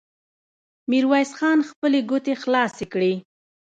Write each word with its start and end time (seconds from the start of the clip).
ميرويس 0.89 1.31
خان 1.39 1.59
خپلې 1.69 1.99
ګوتې 2.09 2.33
خلاصې 2.43 2.85
کړې. 2.93 3.13